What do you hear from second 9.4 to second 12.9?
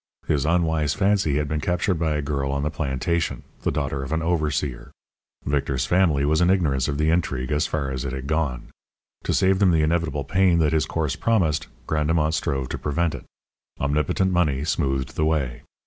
them the inevitable pain that his course promised, Grandemont strove to